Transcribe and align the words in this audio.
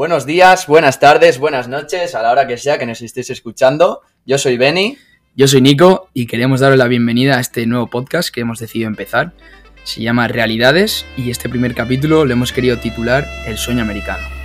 Buenos 0.00 0.24
días, 0.24 0.66
buenas 0.66 0.98
tardes, 0.98 1.38
buenas 1.38 1.68
noches, 1.68 2.14
a 2.14 2.22
la 2.22 2.30
hora 2.30 2.46
que 2.46 2.56
sea 2.56 2.78
que 2.78 2.86
nos 2.86 3.02
estéis 3.02 3.28
escuchando. 3.28 4.00
Yo 4.24 4.38
soy 4.38 4.56
Benny. 4.56 4.96
Yo 5.36 5.46
soy 5.46 5.60
Nico 5.60 6.08
y 6.14 6.24
queremos 6.24 6.60
daros 6.60 6.78
la 6.78 6.88
bienvenida 6.88 7.36
a 7.36 7.40
este 7.40 7.66
nuevo 7.66 7.86
podcast 7.88 8.30
que 8.30 8.40
hemos 8.40 8.58
decidido 8.58 8.88
empezar. 8.88 9.34
Se 9.84 10.00
llama 10.00 10.26
Realidades 10.26 11.04
y 11.18 11.28
este 11.28 11.50
primer 11.50 11.74
capítulo 11.74 12.24
lo 12.24 12.32
hemos 12.32 12.50
querido 12.50 12.78
titular 12.78 13.28
El 13.46 13.58
sueño 13.58 13.82
americano. 13.82 14.39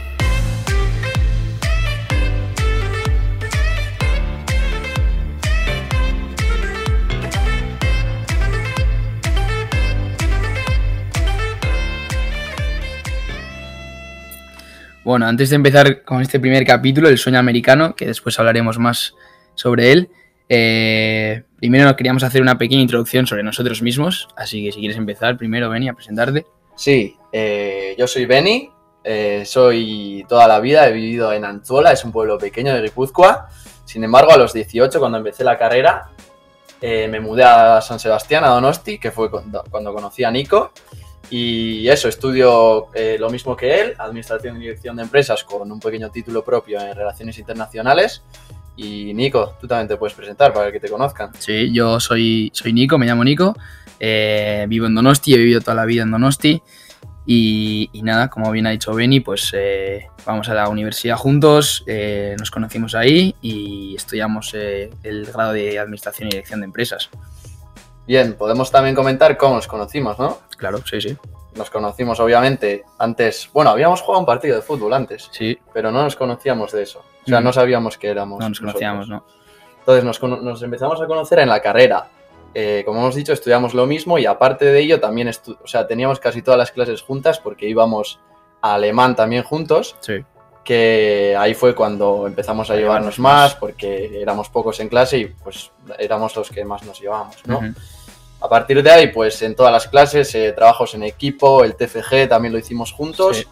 Bueno, 15.16 15.28
antes 15.28 15.50
de 15.50 15.56
empezar 15.56 16.04
con 16.04 16.22
este 16.22 16.42
primer 16.42 16.66
capítulo, 16.66 17.08
el 17.08 17.18
sueño 17.18 17.40
americano, 17.40 17.96
que 17.96 18.06
después 18.06 18.38
hablaremos 18.38 18.78
más 18.80 19.16
sobre 19.54 19.94
él, 19.94 20.10
eh, 20.50 21.44
primero 21.56 21.86
nos 21.86 21.94
queríamos 21.94 22.22
hacer 22.24 22.42
una 22.42 22.58
pequeña 22.58 22.82
introducción 22.82 23.26
sobre 23.26 23.42
nosotros 23.42 23.82
mismos, 23.82 24.28
así 24.36 24.66
que 24.66 24.74
si 24.74 24.82
quieres 24.82 24.98
empezar, 24.98 25.38
primero 25.38 25.70
Benny 25.70 25.88
a 25.88 25.94
presentarte. 25.94 26.46
Sí, 26.76 27.16
eh, 27.32 27.96
yo 27.98 28.08
soy 28.08 28.26
Benny, 28.26 28.70
eh, 29.06 29.44
soy 29.46 30.26
toda 30.28 30.50
la 30.50 30.60
vida, 30.60 30.86
he 30.86 30.92
vivido 30.92 31.32
en 31.32 31.46
Anzuola, 31.46 31.94
es 31.94 32.04
un 32.04 32.12
pueblo 32.12 32.38
pequeño 32.38 32.74
de 32.76 32.82
Guipúzcoa. 32.82 33.48
Sin 33.86 34.04
embargo, 34.04 34.34
a 34.34 34.38
los 34.38 34.52
18, 34.52 35.00
cuando 35.00 35.20
empecé 35.20 35.46
la 35.46 35.58
carrera, 35.58 36.10
me 36.82 37.22
mudé 37.22 37.46
a 37.46 37.80
San 37.80 38.02
Sebastián, 38.02 38.44
a 38.44 38.50
Donosti, 38.50 39.00
que 39.00 39.12
fue 39.12 39.32
cuando, 39.32 39.64
cuando 39.72 39.94
conocí 39.94 40.26
a 40.26 40.32
Nico. 40.32 40.74
Y 41.30 41.88
eso, 41.88 42.08
estudio 42.08 42.88
eh, 42.94 43.18
lo 43.20 43.30
mismo 43.30 43.56
que 43.56 43.82
él, 43.82 43.96
Administración 43.98 44.58
y 44.58 44.60
Dirección 44.62 44.96
de 44.96 45.04
Empresas, 45.04 45.44
con 45.44 45.72
un 45.72 45.80
pequeño 45.80 46.12
título 46.12 46.44
propio 46.44 46.80
en 46.80 46.96
Relaciones 46.96 47.38
Internacionales. 47.38 48.22
Y 48.78 49.14
Nico, 49.14 49.56
tú 49.60 49.68
también 49.68 49.88
te 49.88 49.98
puedes 49.98 50.14
presentar 50.14 50.54
para 50.54 50.72
que 50.72 50.80
te 50.80 50.90
conozcan. 50.90 51.32
Sí, 51.40 51.72
yo 51.72 52.00
soy, 52.00 52.52
soy 52.54 52.74
Nico, 52.74 52.98
me 52.98 53.06
llamo 53.06 53.24
Nico, 53.24 53.56
eh, 54.00 54.66
vivo 54.68 54.86
en 54.86 54.96
Donosti, 54.96 55.34
he 55.34 55.38
vivido 55.38 55.62
toda 55.62 55.76
la 55.76 55.86
vida 55.86 56.04
en 56.04 56.12
Donosti. 56.12 56.62
Y, 57.28 57.90
nada, 58.04 58.30
como 58.30 58.52
bien 58.52 58.68
ha 58.68 58.70
dicho 58.70 58.94
Beni, 58.94 59.20
pues 59.20 59.52
eh, 59.56 60.10
vamos 60.28 60.48
a 60.50 60.54
la 60.54 60.70
universidad 60.70 61.18
juntos, 61.18 61.84
nos 62.38 62.52
conocimos 62.52 62.94
ahí 62.94 63.34
y 63.42 63.96
estudiamos 63.96 64.54
el 64.54 65.26
grado 65.34 65.54
de 65.54 65.80
Administración 65.80 66.28
y 66.28 66.32
Dirección 66.34 66.60
de 66.60 66.66
Empresas. 66.66 67.10
Bien, 68.08 68.36
podemos 68.36 68.70
también 68.72 68.94
comentar 68.94 69.36
cómo 69.38 69.56
nos 69.56 69.66
conocimos, 69.66 70.20
¿no? 70.20 70.38
Claro, 70.58 70.80
sí, 70.86 71.02
sí. 71.02 71.18
Nos 71.56 71.70
conocimos, 71.70 72.20
obviamente, 72.20 72.84
antes. 73.00 73.50
Bueno, 73.54 73.72
habíamos 73.72 74.02
jugado 74.02 74.20
un 74.20 74.26
partido 74.26 74.56
de 74.56 74.62
fútbol 74.62 74.94
antes. 74.94 75.30
Sí. 75.32 75.58
Pero 75.74 75.92
no 75.92 76.04
nos 76.04 76.16
conocíamos 76.16 76.72
de 76.72 76.84
eso. 76.84 77.00
O 77.00 77.28
sea, 77.28 77.42
no 77.42 77.54
sabíamos 77.54 77.98
que 77.98 78.10
éramos. 78.10 78.40
No 78.40 78.50
nos 78.50 78.60
conocíamos, 78.60 79.08
¿no? 79.08 79.26
Entonces 79.80 80.04
nos, 80.22 80.64
empezamos 80.64 81.02
a 81.02 81.08
conocer 81.08 81.40
en 81.40 81.50
la 81.50 81.62
carrera. 81.62 82.08
Eh, 82.54 82.84
como 82.86 83.00
hemos 83.00 83.16
dicho, 83.16 83.34
estudiamos 83.34 83.74
lo 83.74 83.86
mismo 83.86 84.18
y 84.18 84.26
aparte 84.26 84.66
de 84.66 84.80
ello 84.80 85.00
también 85.00 85.30
o 85.30 85.68
sea, 85.68 85.88
teníamos 85.88 86.20
casi 86.20 86.42
todas 86.42 86.58
las 86.58 86.72
clases 86.72 87.02
juntas 87.02 87.38
porque 87.40 87.68
íbamos 87.68 88.20
a 88.62 88.76
alemán 88.76 89.16
también 89.16 89.44
juntos. 89.44 89.96
Sí 90.00 90.24
que 90.66 91.36
ahí 91.38 91.54
fue 91.54 91.76
cuando 91.76 92.26
empezamos 92.26 92.70
a 92.72 92.76
llevarnos 92.76 93.20
más, 93.20 93.54
porque 93.54 94.20
éramos 94.20 94.50
pocos 94.50 94.80
en 94.80 94.90
clase 94.90 95.20
y 95.20 95.26
pues 95.28 95.72
éramos 96.00 96.36
los 96.36 96.50
que 96.50 96.66
más 96.66 96.84
nos 96.84 97.00
llevábamos, 97.00 97.38
¿no? 97.46 97.62
A 98.46 98.50
partir 98.50 98.84
de 98.84 98.92
ahí, 98.92 99.08
pues 99.08 99.42
en 99.42 99.56
todas 99.56 99.74
las 99.74 99.88
clases, 99.88 100.34
eh, 100.36 100.54
trabajos 100.56 100.94
en 100.94 101.02
equipo, 101.02 101.64
el 101.64 101.76
TFG 101.76 102.30
también 102.30 102.54
lo 102.54 102.60
hicimos 102.60 102.92
juntos 102.92 103.48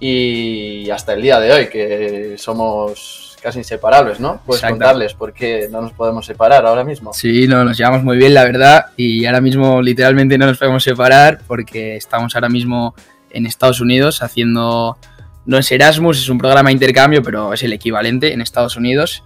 y 0.00 0.88
hasta 0.88 1.12
el 1.12 1.20
día 1.20 1.38
de 1.38 1.52
hoy, 1.52 1.68
que 1.68 2.36
somos 2.38 3.36
casi 3.42 3.58
inseparables, 3.58 4.18
¿no? 4.18 4.40
Puedes 4.46 4.64
contarles 4.64 5.12
por 5.12 5.34
qué 5.34 5.68
no 5.70 5.82
nos 5.82 5.92
podemos 5.92 6.24
separar 6.24 6.64
ahora 6.64 6.84
mismo. 6.84 7.12
Sí, 7.12 7.46
no, 7.46 7.64
nos 7.64 7.76
llevamos 7.76 8.02
muy 8.02 8.16
bien, 8.16 8.32
la 8.32 8.44
verdad, 8.44 8.86
y 8.96 9.26
ahora 9.26 9.42
mismo 9.42 9.82
literalmente 9.82 10.38
no 10.38 10.46
nos 10.46 10.56
podemos 10.56 10.82
separar 10.82 11.40
porque 11.46 11.96
estamos 11.96 12.34
ahora 12.34 12.48
mismo 12.48 12.94
en 13.28 13.44
Estados 13.44 13.80
Unidos 13.82 14.22
haciendo 14.22 14.96
no 15.44 15.58
es 15.58 15.70
Erasmus, 15.70 16.18
es 16.18 16.28
un 16.30 16.38
programa 16.38 16.68
de 16.68 16.74
intercambio, 16.74 17.22
pero 17.22 17.52
es 17.52 17.62
el 17.62 17.72
equivalente 17.74 18.32
en 18.32 18.40
Estados 18.40 18.76
Unidos. 18.76 19.22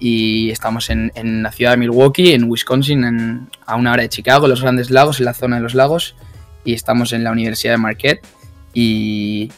Y 0.00 0.50
estamos 0.50 0.88
en, 0.88 1.12
la 1.42 1.52
ciudad 1.52 1.72
de 1.72 1.76
Milwaukee, 1.76 2.32
en 2.32 2.50
Wisconsin, 2.50 3.48
a 3.66 3.76
una 3.76 3.92
hora 3.92 4.02
de 4.02 4.08
Chicago, 4.08 4.48
los 4.48 4.62
Grandes 4.62 4.90
Lagos, 4.90 5.20
en 5.20 5.26
la 5.26 5.34
zona 5.34 5.56
de 5.56 5.62
los 5.62 5.74
lagos. 5.74 6.16
Y 6.64 6.72
estamos 6.72 7.12
en 7.12 7.22
la 7.22 7.30
Universidad 7.30 7.74
de 7.74 7.78
Marquette. 7.78 8.26
Y, 8.72 9.52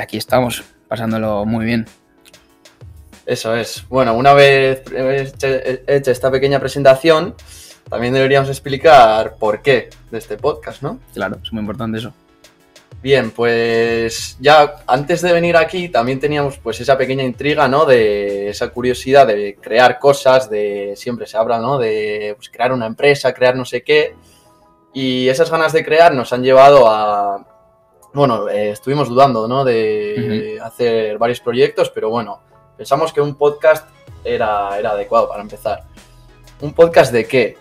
aquí 0.00 0.16
estamos, 0.16 0.64
pasándolo 0.88 1.44
muy 1.44 1.66
bien. 1.66 1.86
Eso 3.26 3.54
es. 3.54 3.84
Bueno, 3.88 4.14
una 4.14 4.32
vez 4.32 4.82
hecha 5.86 6.10
esta 6.10 6.30
pequeña 6.30 6.58
presentación, 6.60 7.34
también 7.90 8.14
deberíamos 8.14 8.48
explicar 8.48 9.36
por 9.38 9.60
qué 9.60 9.90
de 10.10 10.18
este 10.18 10.38
podcast, 10.38 10.82
¿no? 10.82 10.98
Claro, 11.12 11.38
es 11.42 11.52
muy 11.52 11.60
importante 11.60 11.98
eso. 11.98 12.12
Bien, 13.02 13.30
pues 13.32 14.36
ya 14.40 14.76
antes 14.86 15.20
de 15.20 15.32
venir 15.32 15.56
aquí 15.58 15.90
también 15.90 16.18
teníamos 16.18 16.58
pues 16.58 16.80
esa 16.80 16.96
pequeña 16.96 17.22
intriga, 17.22 17.68
¿no? 17.68 17.84
De 17.84 18.48
esa 18.48 18.68
curiosidad 18.68 19.26
de 19.26 19.56
crear 19.60 19.98
cosas, 19.98 20.48
de 20.48 20.94
siempre 20.96 21.26
se 21.26 21.36
habla, 21.36 21.58
¿no? 21.58 21.78
De 21.78 22.34
pues, 22.36 22.48
crear 22.48 22.72
una 22.72 22.86
empresa, 22.86 23.34
crear 23.34 23.56
no 23.56 23.64
sé 23.64 23.82
qué. 23.82 24.14
Y 24.94 25.28
esas 25.28 25.50
ganas 25.50 25.72
de 25.72 25.84
crear 25.84 26.14
nos 26.14 26.32
han 26.32 26.42
llevado 26.42 26.88
a, 26.88 27.44
bueno, 28.14 28.48
eh, 28.48 28.70
estuvimos 28.70 29.08
dudando, 29.08 29.46
¿no? 29.48 29.64
De 29.64 30.58
hacer 30.62 31.18
varios 31.18 31.40
proyectos, 31.40 31.90
pero 31.90 32.08
bueno, 32.08 32.40
pensamos 32.76 33.12
que 33.12 33.20
un 33.20 33.34
podcast 33.34 33.86
era, 34.24 34.78
era 34.78 34.92
adecuado 34.92 35.28
para 35.28 35.42
empezar. 35.42 35.82
¿Un 36.60 36.72
podcast 36.72 37.12
de 37.12 37.26
qué? 37.26 37.58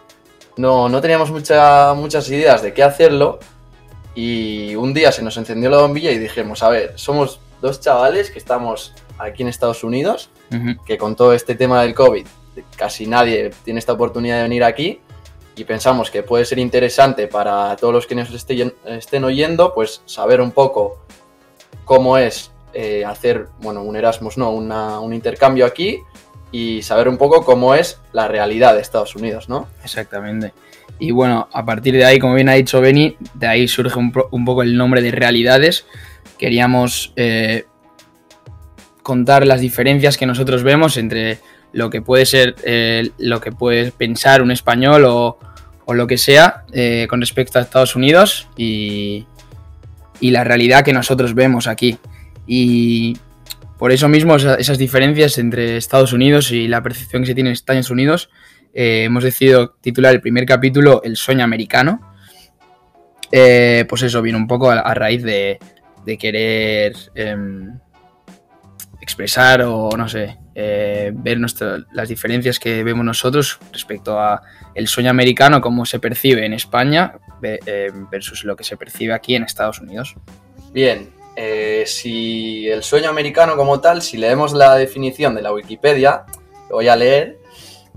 No, 0.55 0.87
no 0.87 1.01
teníamos 1.01 1.31
muchas 1.31 2.29
ideas 2.29 2.61
de 2.61 2.73
qué 2.73 2.83
hacerlo 2.83 3.39
y 4.15 4.75
un 4.75 4.93
día 4.93 5.11
se 5.11 5.23
nos 5.23 5.37
encendió 5.37 5.69
la 5.69 5.79
bombilla 5.79 6.11
y 6.11 6.19
dijimos, 6.19 6.63
a 6.63 6.69
ver, 6.69 6.93
somos 6.95 7.39
dos 7.61 7.79
chavales 7.79 8.29
que 8.29 8.39
estamos 8.39 8.93
aquí 9.17 9.41
en 9.41 9.49
Estados 9.49 9.83
Unidos, 9.83 10.29
que 10.85 10.97
con 10.97 11.15
todo 11.15 11.33
este 11.33 11.55
tema 11.55 11.81
del 11.81 11.95
COVID 11.95 12.27
casi 12.75 13.07
nadie 13.07 13.51
tiene 13.63 13.79
esta 13.79 13.93
oportunidad 13.93 14.37
de 14.37 14.43
venir 14.43 14.63
aquí 14.63 14.99
y 15.55 15.63
pensamos 15.63 16.11
que 16.11 16.21
puede 16.21 16.45
ser 16.45 16.59
interesante 16.59 17.27
para 17.27 17.75
todos 17.75 17.93
los 17.93 18.07
que 18.07 18.15
nos 18.15 18.31
estén, 18.31 19.23
oyendo, 19.23 19.73
pues 19.73 20.01
saber 20.05 20.41
un 20.41 20.51
poco 20.51 20.99
cómo 21.85 22.17
es 22.17 22.51
eh, 22.73 23.03
hacer, 23.05 23.47
bueno, 23.61 23.81
un 23.83 23.95
Erasmus, 23.95 24.37
no, 24.37 24.51
un 24.51 25.13
intercambio 25.13 25.65
aquí 25.65 25.99
y 26.51 26.83
saber 26.83 27.07
un 27.07 27.17
poco 27.17 27.43
cómo 27.43 27.73
es 27.73 27.99
la 28.11 28.27
realidad 28.27 28.75
de 28.75 28.81
Estados 28.81 29.15
Unidos, 29.15 29.49
¿no? 29.49 29.67
Exactamente. 29.83 30.53
Y 30.99 31.11
bueno, 31.11 31.49
a 31.51 31.65
partir 31.65 31.93
de 31.95 32.05
ahí, 32.05 32.19
como 32.19 32.35
bien 32.35 32.49
ha 32.49 32.53
dicho 32.53 32.79
Benny, 32.79 33.17
de 33.33 33.47
ahí 33.47 33.67
surge 33.67 33.99
un, 33.99 34.11
poco 34.45 34.63
el 34.63 34.77
nombre 34.77 35.01
de 35.01 35.11
realidades. 35.11 35.85
Queríamos 36.37 37.13
eh, 37.15 37.65
contar 39.01 39.45
las 39.45 39.59
diferencias 39.59 40.17
que 40.17 40.25
nosotros 40.25 40.63
vemos 40.63 40.97
entre 40.97 41.39
lo 41.73 41.89
que 41.89 42.01
puede 42.01 42.25
ser, 42.25 42.55
eh, 42.63 43.09
lo 43.17 43.41
que 43.41 43.51
puede 43.51 43.91
pensar 43.91 44.41
un 44.41 44.51
español 44.51 45.05
o, 45.05 45.37
lo 45.85 46.07
que 46.07 46.17
sea 46.17 46.63
eh, 46.71 47.05
con 47.09 47.19
respecto 47.19 47.59
a 47.59 47.61
Estados 47.61 47.95
Unidos 47.95 48.47
y, 48.55 49.25
y, 50.21 50.31
la 50.31 50.43
realidad 50.43 50.85
que 50.85 50.93
nosotros 50.93 51.35
vemos 51.35 51.67
aquí. 51.67 51.97
Y 52.47 53.17
por 53.77 53.91
eso 53.91 54.07
mismo 54.07 54.35
esas 54.37 54.77
diferencias 54.77 55.37
entre 55.37 55.75
Estados 55.75 56.13
Unidos 56.13 56.51
y 56.51 56.69
la 56.69 56.81
percepción 56.81 57.23
que 57.23 57.27
se 57.27 57.35
tiene 57.35 57.49
en 57.49 57.53
Estados 57.53 57.89
Unidos 57.89 58.29
eh, 58.73 59.03
hemos 59.03 59.23
decidido 59.23 59.75
titular 59.81 60.13
el 60.13 60.21
primer 60.21 60.45
capítulo 60.45 61.01
El 61.03 61.15
sueño 61.15 61.43
americano. 61.43 62.15
Eh, 63.31 63.85
pues 63.87 64.03
eso 64.03 64.21
viene 64.21 64.37
un 64.37 64.47
poco 64.47 64.69
a, 64.69 64.93
raíz 64.93 65.23
de, 65.23 65.59
querer 66.19 66.93
em, 67.15 67.79
expresar 69.01 69.63
o 69.63 69.89
no 69.97 70.07
sé, 70.07 70.37
eh, 70.53 71.11
ver 71.13 71.39
las 71.39 72.09
diferencias 72.09 72.59
que 72.59 72.83
vemos 72.83 73.05
nosotros 73.05 73.59
respecto 73.71 74.19
a 74.19 74.41
el 74.75 74.87
sueño 74.87 75.09
americano, 75.09 75.61
cómo 75.61 75.85
se 75.85 75.99
percibe 75.99 76.45
en 76.45 76.53
España 76.53 77.13
versus 78.11 78.43
lo 78.43 78.55
que 78.55 78.63
se 78.63 78.77
percibe 78.77 79.13
aquí 79.13 79.35
en 79.35 79.43
Estados 79.43 79.81
Unidos. 79.81 80.15
Bien, 80.71 81.09
si 81.85 82.67
el 82.69 82.83
sueño 82.83 83.09
americano 83.09 83.55
como 83.55 83.81
tal, 83.81 84.01
si 84.01 84.17
leemos 84.17 84.53
la 84.53 84.75
definición 84.75 85.35
de 85.35 85.41
la 85.41 85.53
Wikipedia, 85.53 86.25
lo 86.69 86.75
voy 86.75 86.87
a 86.87 86.95
leer, 86.95 87.42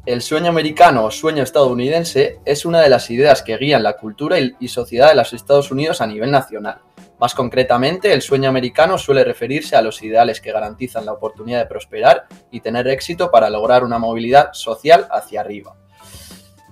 el 0.05 0.23
sueño 0.23 0.51
americano 0.51 1.05
o 1.05 1.11
sueño 1.11 1.43
estadounidense 1.43 2.39
es 2.45 2.65
una 2.65 2.81
de 2.81 2.89
las 2.89 3.11
ideas 3.11 3.43
que 3.43 3.57
guían 3.57 3.83
la 3.83 3.97
cultura 3.97 4.37
y 4.39 4.69
sociedad 4.69 5.09
de 5.09 5.17
los 5.17 5.33
Estados 5.33 5.71
Unidos 5.71 6.01
a 6.01 6.07
nivel 6.07 6.31
nacional. 6.31 6.81
Más 7.19 7.35
concretamente, 7.35 8.13
el 8.13 8.21
sueño 8.21 8.49
americano 8.49 8.99
suele 8.99 9.25
referirse 9.25 9.75
a 9.75 9.83
los 9.83 10.03
ideales 10.03 10.41
que 10.41 10.53
garantizan 10.53 11.07
la 11.07 11.13
oportunidad 11.13 11.61
de 11.61 11.67
prosperar 11.67 12.27
y 12.51 12.61
tener 12.61 12.87
éxito 12.89 13.31
para 13.31 13.49
lograr 13.49 13.85
una 13.85 13.99
movilidad 13.99 14.53
social 14.53 15.09
hacia 15.11 15.41
arriba. 15.41 15.75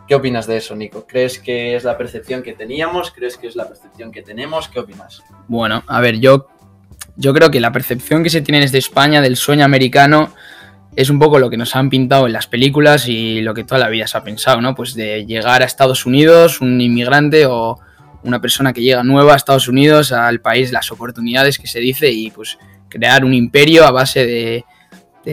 ¿Qué 0.06 0.14
opinas 0.14 0.46
de 0.46 0.58
eso, 0.58 0.76
Nico? 0.76 1.06
¿Crees 1.06 1.38
que 1.38 1.74
es 1.76 1.84
la 1.84 1.96
percepción 1.96 2.42
que 2.42 2.52
teníamos? 2.52 3.10
¿Crees 3.10 3.38
que 3.38 3.46
es 3.46 3.56
la 3.56 3.66
percepción 3.66 4.12
que 4.12 4.20
tenemos? 4.20 4.68
¿Qué 4.68 4.80
opinas? 4.80 5.22
Bueno, 5.48 5.82
a 5.86 6.00
ver, 6.00 6.20
yo 6.20 6.46
yo 7.16 7.32
creo 7.32 7.50
que 7.50 7.60
la 7.60 7.72
percepción 7.72 8.22
que 8.22 8.30
se 8.30 8.42
tiene 8.42 8.60
desde 8.60 8.78
España 8.78 9.20
del 9.20 9.36
sueño 9.36 9.64
americano 9.64 10.34
es 10.96 11.10
un 11.10 11.18
poco 11.18 11.38
lo 11.38 11.50
que 11.50 11.56
nos 11.56 11.74
han 11.74 11.90
pintado 11.90 12.26
en 12.26 12.32
las 12.32 12.46
películas 12.46 13.08
y 13.08 13.40
lo 13.40 13.54
que 13.54 13.64
toda 13.64 13.80
la 13.80 13.88
vida 13.88 14.06
se 14.06 14.16
ha 14.16 14.22
pensado, 14.22 14.60
¿no? 14.60 14.74
Pues 14.74 14.94
de 14.94 15.26
llegar 15.26 15.62
a 15.62 15.64
Estados 15.64 16.06
Unidos, 16.06 16.60
un 16.60 16.80
inmigrante 16.80 17.46
o 17.46 17.80
una 18.22 18.40
persona 18.40 18.72
que 18.72 18.82
llega 18.82 19.02
nueva 19.02 19.34
a 19.34 19.36
Estados 19.36 19.68
Unidos, 19.68 20.12
al 20.12 20.40
país, 20.40 20.72
las 20.72 20.90
oportunidades 20.92 21.58
que 21.58 21.66
se 21.66 21.80
dice 21.80 22.10
y 22.10 22.30
pues 22.30 22.58
crear 22.88 23.24
un 23.24 23.34
imperio 23.34 23.84
a 23.84 23.90
base 23.90 24.26
de, 24.26 24.64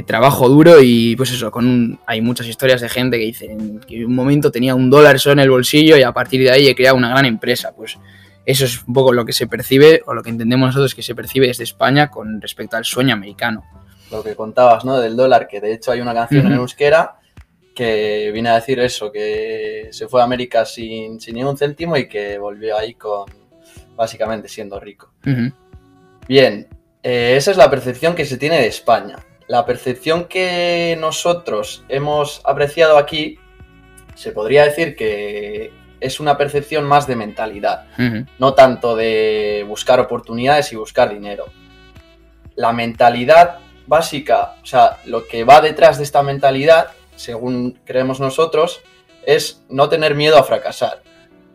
trabajo 0.08 0.48
duro 0.48 0.82
y 0.82 1.18
pues 1.18 1.34
eso, 1.34 1.52
con 1.52 2.00
hay 2.06 2.22
muchas 2.22 2.48
historias 2.48 2.80
de 2.80 2.88
gente 2.88 3.20
que 3.20 3.26
dicen 3.26 3.82
que 3.86 3.98
en 3.98 4.06
un 4.06 4.16
momento 4.16 4.50
tenía 4.50 4.74
un 4.74 4.90
dólar 4.90 5.20
solo 5.20 5.34
en 5.34 5.40
el 5.40 5.50
bolsillo 5.50 5.98
y 5.98 6.02
a 6.02 6.14
partir 6.14 6.42
de 6.42 6.50
ahí 6.50 6.68
he 6.70 6.76
creado 6.76 6.96
una 6.96 7.10
gran 7.10 7.26
empresa, 7.26 7.74
pues 7.76 7.98
eso 8.46 8.64
es 8.64 8.82
un 8.88 8.94
poco 8.94 9.12
lo 9.12 9.26
que 9.26 9.34
se 9.34 9.48
percibe 9.48 10.02
o 10.06 10.14
lo 10.14 10.24
que 10.24 10.30
entendemos 10.30 10.68
nosotros 10.68 10.96
que 10.96 11.04
se 11.04 11.14
percibe 11.14 11.48
desde 11.48 11.66
España 11.66 12.10
con 12.10 12.40
respecto 12.40 12.78
al 12.78 12.86
sueño 12.86 13.14
americano. 13.14 13.66
Lo 14.12 14.24
que 14.24 14.36
contabas, 14.36 14.84
¿no? 14.84 15.00
Del 15.00 15.16
dólar, 15.16 15.48
que 15.48 15.62
de 15.62 15.74
hecho 15.74 15.92
hay 15.92 16.02
una 16.02 16.14
canción 16.14 16.48
en 16.48 16.54
euskera 16.54 17.18
que 17.74 18.32
viene 18.34 18.50
a 18.50 18.56
decir 18.56 18.80
eso, 18.80 19.12
que 19.12 19.90
se 19.92 20.08
fue 20.08 20.22
a 20.22 20.26
América 20.26 20.66
sin, 20.66 21.20
sin 21.22 21.36
ningún 21.36 21.58
céntimo 21.58 21.96
y 21.96 22.08
que 22.08 22.38
volvió 22.38 22.78
ahí 22.78 22.96
con 22.96 23.26
básicamente 23.96 24.48
siendo 24.48 24.80
rico. 24.80 25.12
Bien, 26.28 26.68
eh, 27.04 27.36
esa 27.38 27.52
es 27.52 27.58
la 27.58 27.70
percepción 27.70 28.16
que 28.16 28.26
se 28.26 28.38
tiene 28.38 28.58
de 28.58 28.68
España. 28.68 29.18
La 29.48 29.66
percepción 29.66 30.26
que 30.26 30.98
nosotros 31.00 31.84
hemos 31.90 32.42
apreciado 32.46 32.98
aquí, 32.98 33.38
se 34.16 34.32
podría 34.32 34.64
decir 34.66 34.96
que 34.96 35.72
es 36.00 36.20
una 36.20 36.38
percepción 36.38 36.86
más 36.86 37.06
de 37.06 37.16
mentalidad, 37.16 37.86
no 38.40 38.54
tanto 38.54 38.96
de 38.96 39.66
buscar 39.68 40.00
oportunidades 40.00 40.72
y 40.74 40.76
buscar 40.76 41.14
dinero. 41.14 41.46
La 42.56 42.72
mentalidad 42.72 43.60
básica, 43.88 44.56
o 44.62 44.66
sea, 44.66 44.98
lo 45.06 45.28
que 45.28 45.44
va 45.44 45.62
detrás 45.62 45.98
de 45.98 46.04
esta 46.04 46.24
mentalidad, 46.24 46.92
según 47.16 47.80
creemos 47.86 48.20
nosotros, 48.20 48.82
es 49.26 49.64
no 49.70 49.90
tener 49.90 50.16
miedo 50.16 50.38
a 50.38 50.44
fracasar. 50.44 51.04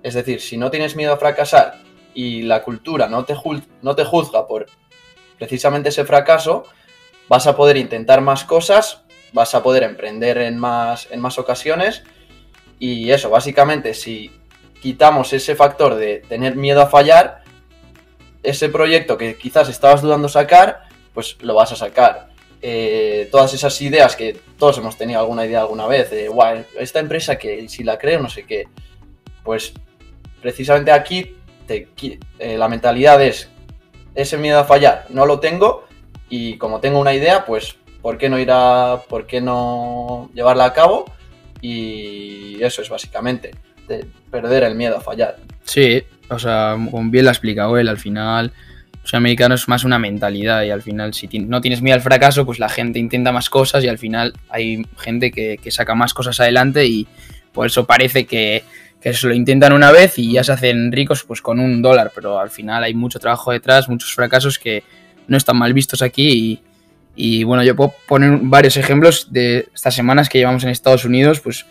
Es 0.02 0.14
decir, 0.14 0.40
si 0.40 0.56
no 0.56 0.70
tienes 0.70 0.96
miedo 0.96 1.12
a 1.12 1.16
fracasar 1.16 1.80
y 2.14 2.42
la 2.42 2.62
cultura 2.62 3.08
no 3.08 3.24
te, 3.24 3.34
no 3.82 3.96
te 3.96 4.04
juzga 4.04 4.46
por 4.46 4.66
precisamente 5.38 5.88
ese 5.88 6.04
fracaso, 6.04 6.64
vas 7.28 7.46
a 7.46 7.56
poder 7.56 7.76
intentar 7.76 8.20
más 8.20 8.44
cosas, 8.44 9.02
vas 9.32 9.54
a 9.54 9.62
poder 9.62 9.82
emprender 9.82 10.38
en 10.38 10.58
más, 10.58 11.08
en 11.10 11.20
más 11.20 11.38
ocasiones 11.38 12.04
y 12.78 13.10
eso, 13.10 13.30
básicamente, 13.30 13.94
si 13.94 14.30
quitamos 14.80 15.32
ese 15.32 15.54
factor 15.54 15.94
de 15.94 16.18
tener 16.28 16.56
miedo 16.56 16.82
a 16.82 16.86
fallar, 16.86 17.42
ese 18.42 18.68
proyecto 18.68 19.16
que 19.18 19.36
quizás 19.36 19.68
estabas 19.68 20.02
dudando 20.02 20.28
sacar, 20.28 20.85
pues 21.16 21.38
lo 21.40 21.54
vas 21.54 21.72
a 21.72 21.76
sacar. 21.76 22.28
Eh, 22.60 23.28
todas 23.32 23.54
esas 23.54 23.80
ideas 23.80 24.14
que 24.16 24.38
todos 24.58 24.76
hemos 24.76 24.98
tenido 24.98 25.18
alguna 25.18 25.46
idea 25.46 25.62
alguna 25.62 25.86
vez, 25.86 26.10
de, 26.10 26.30
esta 26.78 27.00
empresa 27.00 27.38
que 27.38 27.66
si 27.70 27.84
la 27.84 27.96
creo, 27.96 28.20
no 28.20 28.28
sé 28.28 28.44
qué, 28.44 28.68
pues 29.42 29.72
precisamente 30.42 30.92
aquí 30.92 31.34
eh, 31.68 32.58
la 32.58 32.68
mentalidad 32.68 33.22
es 33.22 33.48
ese 34.14 34.36
miedo 34.36 34.58
a 34.58 34.64
fallar 34.64 35.06
no 35.08 35.24
lo 35.24 35.40
tengo 35.40 35.86
y 36.28 36.58
como 36.58 36.80
tengo 36.80 37.00
una 37.00 37.14
idea, 37.14 37.46
pues 37.46 37.76
¿por 38.02 38.18
qué 38.18 38.28
no 38.28 38.38
ir 38.38 38.50
a, 38.52 39.00
por 39.08 39.26
qué 39.26 39.40
no 39.40 40.28
llevarla 40.34 40.66
a 40.66 40.72
cabo? 40.74 41.06
Y 41.62 42.62
eso 42.62 42.82
es 42.82 42.90
básicamente, 42.90 43.52
de 43.88 44.04
perder 44.30 44.64
el 44.64 44.74
miedo 44.74 44.98
a 44.98 45.00
fallar. 45.00 45.38
Sí, 45.64 46.02
o 46.28 46.38
sea, 46.38 46.76
bien 46.76 47.24
lo 47.24 47.30
ha 47.30 47.32
explicado 47.32 47.78
él, 47.78 47.88
al 47.88 47.96
final, 47.96 48.52
sea, 49.06 49.18
americano 49.18 49.54
es 49.54 49.68
más 49.68 49.84
una 49.84 49.98
mentalidad 49.98 50.62
y 50.64 50.70
al 50.70 50.82
final 50.82 51.14
si 51.14 51.28
no 51.38 51.60
tienes 51.60 51.82
miedo 51.82 51.94
al 51.94 52.02
fracaso, 52.02 52.44
pues 52.44 52.58
la 52.58 52.68
gente 52.68 52.98
intenta 52.98 53.32
más 53.32 53.48
cosas 53.50 53.84
y 53.84 53.88
al 53.88 53.98
final 53.98 54.32
hay 54.48 54.84
gente 54.98 55.30
que, 55.30 55.58
saca 55.70 55.94
más 55.94 56.14
cosas 56.14 56.40
adelante 56.40 56.86
y 56.86 57.06
por 57.52 57.66
eso 57.66 57.86
parece 57.86 58.26
que 58.26 58.64
que 59.00 59.12
se 59.12 59.28
lo 59.28 59.34
intentan 59.34 59.72
una 59.72 59.92
vez 59.92 60.18
y 60.18 60.32
ya 60.32 60.42
se 60.42 60.52
hacen 60.52 60.90
ricos 60.90 61.22
pues 61.22 61.40
con 61.40 61.60
un 61.60 61.82
dólar, 61.82 62.10
pero 62.14 62.40
al 62.40 62.50
final 62.50 62.82
hay 62.82 62.94
mucho 62.94 63.18
trabajo 63.18 63.52
detrás, 63.52 63.88
muchos 63.88 64.12
fracasos 64.12 64.58
que 64.58 64.82
no 65.28 65.36
están 65.36 65.56
mal 65.56 65.72
vistos 65.72 66.02
aquí 66.02 66.60
y, 67.14 67.44
bueno, 67.44 67.62
yo 67.62 67.74
puedo 67.74 67.94
poner 68.06 68.38
varios 68.42 68.76
ejemplos 68.76 69.32
de 69.32 69.68
estas 69.74 69.94
semanas 69.94 70.28
que 70.28 70.38
llevamos 70.38 70.64
en 70.64 70.70
Estados 70.70 71.04
Unidos, 71.04 71.40
pues 71.40 71.66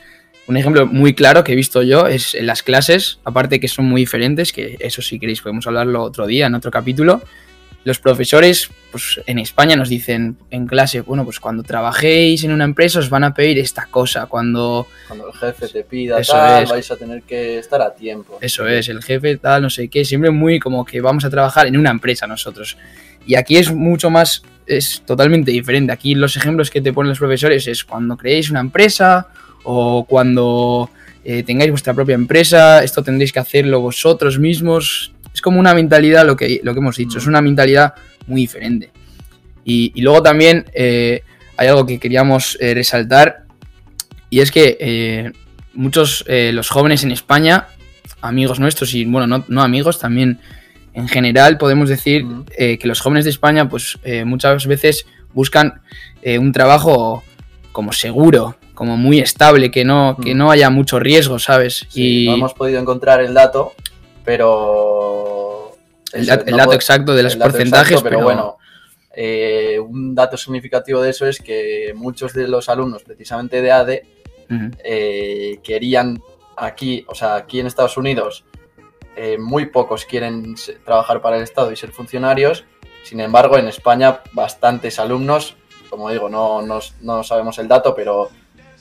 un 0.47 0.57
ejemplo 0.57 0.85
muy 0.85 1.13
claro 1.13 1.43
que 1.43 1.53
he 1.53 1.55
visto 1.55 1.81
yo 1.81 2.07
es 2.07 2.35
en 2.35 2.45
las 2.45 2.63
clases, 2.63 3.19
aparte 3.23 3.59
que 3.59 3.67
son 3.67 3.85
muy 3.85 4.01
diferentes, 4.01 4.53
que 4.53 4.77
eso 4.79 5.01
si 5.01 5.19
queréis 5.19 5.41
podemos 5.41 5.65
hablarlo 5.67 6.03
otro 6.03 6.27
día 6.27 6.47
en 6.47 6.55
otro 6.55 6.71
capítulo, 6.71 7.21
los 7.85 7.99
profesores 7.99 8.69
pues, 8.91 9.21
en 9.27 9.37
España 9.37 9.75
nos 9.75 9.89
dicen 9.89 10.37
en 10.49 10.65
clase, 10.65 11.01
bueno, 11.01 11.23
pues 11.23 11.39
cuando 11.39 11.61
trabajéis 11.61 12.43
en 12.43 12.51
una 12.51 12.63
empresa 12.63 12.97
os 12.97 13.09
van 13.11 13.23
a 13.23 13.33
pedir 13.33 13.59
esta 13.59 13.85
cosa, 13.85 14.25
cuando... 14.25 14.87
Cuando 15.07 15.27
el 15.27 15.33
jefe 15.33 15.67
te 15.67 15.83
pida 15.83 16.19
tal, 16.21 16.65
vais 16.65 16.89
a 16.89 16.97
tener 16.97 17.21
que 17.21 17.59
estar 17.59 17.81
a 17.83 17.93
tiempo. 17.93 18.39
Eso 18.41 18.67
es, 18.67 18.89
el 18.89 19.03
jefe 19.03 19.37
tal, 19.37 19.61
no 19.61 19.69
sé 19.69 19.87
qué, 19.87 20.03
siempre 20.03 20.31
muy 20.31 20.59
como 20.59 20.83
que 20.83 20.99
vamos 20.99 21.25
a 21.25 21.29
trabajar 21.29 21.67
en 21.67 21.77
una 21.77 21.91
empresa 21.91 22.25
nosotros. 22.25 22.75
Y 23.27 23.35
aquí 23.35 23.57
es 23.57 23.71
mucho 23.71 24.09
más, 24.09 24.41
es 24.65 25.03
totalmente 25.05 25.51
diferente. 25.51 25.91
Aquí 25.91 26.15
los 26.15 26.35
ejemplos 26.37 26.71
que 26.71 26.81
te 26.81 26.91
ponen 26.91 27.09
los 27.09 27.19
profesores 27.19 27.67
es 27.67 27.83
cuando 27.83 28.17
creéis 28.17 28.49
una 28.49 28.61
empresa 28.61 29.27
o 29.65 30.05
cuando 30.05 30.89
eh, 31.23 31.43
tengáis 31.43 31.71
vuestra 31.71 31.93
propia 31.93 32.15
empresa, 32.15 32.83
esto 32.83 33.03
tendréis 33.03 33.33
que 33.33 33.39
hacerlo 33.39 33.81
vosotros 33.81 34.39
mismos, 34.39 35.13
es 35.33 35.41
como 35.41 35.59
una 35.59 35.73
mentalidad, 35.73 36.25
lo 36.25 36.37
que, 36.37 36.61
lo 36.63 36.73
que 36.73 36.79
hemos 36.79 36.95
dicho, 36.95 37.17
es 37.17 37.27
una 37.27 37.41
mentalidad 37.41 37.93
muy 38.27 38.41
diferente. 38.41 38.91
Y, 39.65 39.99
luego 39.99 40.21
también 40.21 40.65
eh, 40.73 41.23
hay 41.57 41.67
algo 41.67 41.85
que 41.85 41.99
queríamos 41.99 42.57
eh, 42.61 42.73
resaltar, 42.73 43.45
y 44.29 44.39
es 44.39 44.51
que 44.51 44.77
eh, 44.79 45.31
muchos, 45.73 46.23
los 46.27 46.69
jóvenes 46.69 47.03
en 47.03 47.11
España, 47.11 47.67
amigos 48.21 48.59
nuestros, 48.59 48.93
y 48.93 49.05
bueno, 49.05 49.43
no, 49.47 49.61
amigos, 49.61 49.99
también 49.99 50.39
en 50.93 51.07
general 51.07 51.57
podemos 51.57 51.89
decir 51.89 52.25
que 52.57 52.79
los 52.83 52.99
jóvenes 52.99 53.25
de 53.25 53.31
España, 53.31 53.67
pues 53.69 53.97
muchas 54.25 54.65
veces 54.67 55.05
buscan 55.33 55.81
un 56.25 56.51
trabajo 56.51 57.23
como 57.71 57.93
seguro, 57.93 58.57
como 58.75 58.97
muy 58.97 59.19
estable, 59.19 59.71
que 59.71 59.83
no, 59.83 60.17
que 60.21 60.35
no 60.35 60.51
haya 60.51 60.69
mucho 60.69 60.99
riesgo, 60.99 61.39
¿sabes? 61.39 61.87
y 61.95 62.27
no 62.27 62.35
hemos 62.35 62.53
podido 62.53 62.79
encontrar 62.79 63.21
el 63.21 63.33
dato, 63.33 63.73
pero... 64.23 65.75
El, 66.13 66.27
dato 66.27 66.73
exacto 66.73 67.13
de 67.13 67.23
los 67.23 67.35
porcentajes, 67.35 68.01
pero, 68.01 68.21
bueno, 68.21 68.57
eh, 69.13 69.79
un 69.79 70.13
dato 70.13 70.37
significativo 70.37 71.01
de 71.01 71.09
eso 71.09 71.25
es 71.25 71.39
que 71.39 71.93
muchos 71.95 72.33
de 72.33 72.47
los 72.47 72.69
alumnos, 72.69 73.03
precisamente 73.03 73.61
de 73.61 73.71
ADE, 73.71 74.05
eh, 74.83 75.59
querían 75.63 76.21
aquí, 76.55 77.03
o 77.07 77.15
sea, 77.15 77.35
aquí 77.35 77.59
en 77.59 77.67
Estados 77.67 77.97
Unidos, 77.97 78.45
eh, 79.17 79.37
muy 79.37 79.65
pocos 79.67 80.05
quieren 80.05 80.55
trabajar 80.85 81.21
para 81.21 81.37
el 81.37 81.43
Estado 81.43 81.71
y 81.71 81.75
ser 81.75 81.91
funcionarios. 81.91 82.63
Sin 83.03 83.19
embargo, 83.19 83.57
en 83.57 83.67
España, 83.67 84.21
bastantes 84.31 84.99
alumnos, 84.99 85.55
como 85.89 86.09
digo, 86.09 86.29
no, 86.29 86.61
no 86.61 87.23
sabemos 87.23 87.57
el 87.59 87.67
dato, 87.67 87.93
pero 87.93 88.29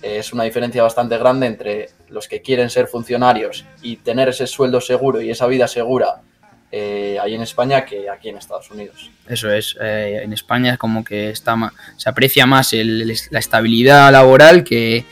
es 0.05 0.33
una 0.33 0.45
diferencia 0.45 0.83
bastante 0.83 1.17
grande 1.17 1.47
entre 1.47 1.89
los 2.09 2.29
que 2.29 2.43
quieren 2.43 2.69
ser 2.69 2.87
funcionarios 2.89 3.65
y 3.83 3.97
tener 3.97 4.29
ese 4.29 4.47
sueldo 4.47 4.81
seguro 4.81 5.21
y 5.21 5.31
esa 5.31 5.47
vida 5.47 5.67
segura 5.67 6.21
eh, 6.77 7.19
ahí 7.23 7.35
en 7.35 7.43
España 7.43 7.85
que 7.85 8.11
aquí 8.11 8.29
en 8.29 8.37
Estados 8.37 8.69
Unidos. 8.71 9.09
Eso 9.29 9.49
es, 9.53 9.77
eh, 9.81 10.23
en 10.25 10.33
España 10.33 10.73
es 10.73 10.79
como 10.79 11.05
que 11.05 11.31
está 11.31 11.57
se 11.97 12.09
aprecia 12.09 12.47
más 12.47 12.73
la 12.73 13.39
estabilidad 13.39 14.11
laboral 14.11 14.65
que, 14.65 15.05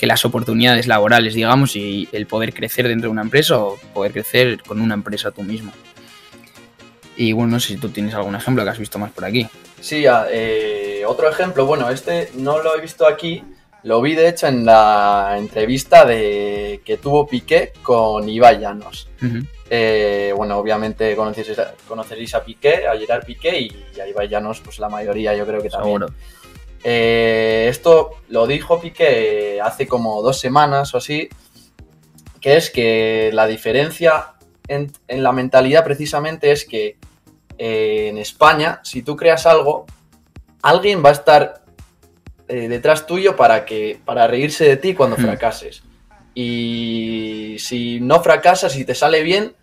las 0.00 0.24
oportunidades 0.24 0.86
laborales, 0.86 1.34
digamos, 1.34 1.74
y 1.74 2.08
el 2.12 2.26
poder 2.26 2.54
crecer 2.54 2.86
dentro 2.86 3.08
de 3.08 3.12
una 3.12 3.22
empresa 3.22 3.58
o 3.58 3.76
poder 3.92 4.12
crecer 4.12 4.62
con 4.62 4.80
una 4.80 4.94
empresa 4.94 5.32
tú 5.32 5.42
mismo. 5.42 5.72
Y 7.16 7.32
bueno, 7.32 7.50
no 7.50 7.60
sé 7.60 7.74
si 7.74 7.78
tú 7.78 7.88
tienes 7.88 8.14
algún 8.14 8.36
ejemplo 8.36 8.62
que 8.62 8.70
has 8.70 8.78
visto 8.78 9.00
más 9.00 9.10
por 9.10 9.24
aquí. 9.24 9.48
Sí, 9.80 10.04
eh, 10.06 11.02
otro 11.04 11.28
ejemplo, 11.28 11.66
bueno, 11.66 11.90
este 11.90 12.30
no 12.34 12.62
lo 12.62 12.78
he 12.78 12.80
visto 12.80 13.08
aquí, 13.08 13.42
lo 13.84 14.00
vi 14.00 14.14
de 14.14 14.28
hecho 14.28 14.46
en 14.46 14.64
la 14.64 15.36
entrevista 15.38 16.04
de 16.04 16.80
que 16.84 16.96
tuvo 16.96 17.26
Piqué 17.26 17.72
con 17.82 18.28
Ibai 18.28 18.58
Llanos. 18.58 19.08
Eh, 19.70 20.32
bueno, 20.36 20.58
obviamente 20.58 21.16
conoceréis, 21.16 22.34
a 22.34 22.44
Piqué, 22.44 22.86
a 22.86 22.96
Gerard 22.96 23.24
Piqué 23.24 23.60
y, 23.60 24.00
a 24.00 24.06
Ibai 24.06 24.28
Llanos, 24.28 24.60
pues 24.60 24.78
la 24.78 24.88
mayoría 24.88 25.34
yo 25.34 25.46
creo 25.46 25.62
que 25.62 25.70
también. 25.70 26.06
Eh, 26.84 27.66
esto 27.68 28.10
lo 28.28 28.46
dijo 28.46 28.80
Piqué 28.80 29.60
hace 29.62 29.86
como 29.86 30.22
dos 30.22 30.40
semanas 30.40 30.94
o 30.94 30.98
así, 30.98 31.28
que 32.40 32.56
es 32.56 32.70
que 32.70 33.30
la 33.32 33.46
diferencia 33.46 34.34
en, 34.68 34.92
la 35.08 35.32
mentalidad 35.32 35.84
precisamente 35.84 36.52
es 36.52 36.64
que 36.64 36.96
eh, 37.58 38.08
en 38.08 38.18
España, 38.18 38.80
si 38.84 39.02
tú 39.02 39.16
creas 39.16 39.46
algo, 39.46 39.86
alguien 40.62 41.04
va 41.04 41.10
a 41.10 41.12
estar 41.12 41.62
eh, 42.48 42.68
detrás 42.68 43.06
tuyo 43.06 43.36
para, 43.36 43.64
que, 43.64 44.00
para 44.04 44.26
reírse 44.26 44.64
de 44.64 44.76
ti 44.76 44.94
cuando 44.94 45.16
hmm. 45.16 45.20
fracases. 45.20 45.82
Y 46.34 47.56
si 47.58 48.00
no 48.00 48.22
fracasas 48.22 48.76
y 48.76 48.84
te 48.84 48.94
sale 48.94 49.22
bien, 49.22 49.54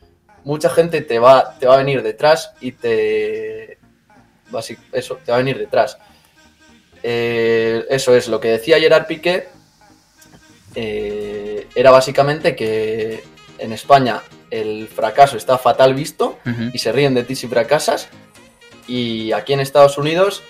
mucha 0.43 0.69
gente 0.69 1.01
te 1.01 1.19
va, 1.19 1.57
te 1.59 1.67
va 1.67 1.75
a 1.75 1.77
venir 1.77 2.03
detrás 2.03 2.53
y 2.61 2.73
te, 2.73 3.79
eso, 4.91 5.19
te 5.23 5.31
va 5.31 5.37
a 5.37 5.39
venir 5.39 5.57
detrás. 5.57 5.97
Eh, 7.03 7.85
eso 7.89 8.15
es, 8.15 8.27
lo 8.27 8.39
que 8.39 8.49
decía 8.49 8.79
Gerard 8.79 9.05
Piqué 9.05 9.47
eh, 10.75 11.67
era 11.75 11.91
básicamente 11.91 12.55
que 12.55 13.23
en 13.57 13.71
España 13.73 14.21
el 14.51 14.87
fracaso 14.87 15.37
está 15.37 15.57
fatal 15.57 15.93
visto 15.93 16.39
y 16.73 16.79
se 16.79 16.91
ríen 16.91 17.13
de 17.13 17.23
ti 17.23 17.35
si 17.35 17.47
fracasas. 17.47 18.09
Y 18.87 19.31
aquí 19.31 19.53
en 19.53 19.59
Estados 19.59 19.97
Unidos, 19.97 20.43